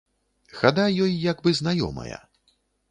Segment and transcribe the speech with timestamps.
[0.61, 2.19] Хада ёй як бы знаёмая.